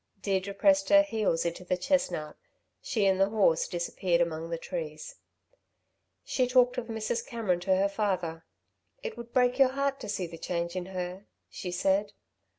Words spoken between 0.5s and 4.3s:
pressed her heels into the chestnut: she and the horse disappeared